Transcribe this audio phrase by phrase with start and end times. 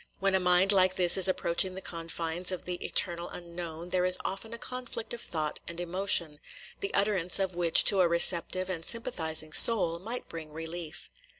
[0.17, 4.17] When a mind like this is approaching the confines of the eternal unknown, there is
[4.25, 6.39] often a conflict of thought and emotion,
[6.79, 11.11] the utterance of which to a receptive and sympathizing soul might bring relief.